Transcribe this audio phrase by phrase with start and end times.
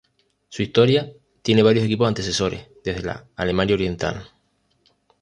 [0.49, 1.13] Su historia
[1.43, 4.27] tiene varios equipos antecesores, desde la Alemania Oriental.